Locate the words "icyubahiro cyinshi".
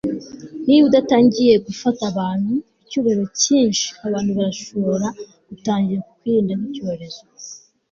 2.83-3.85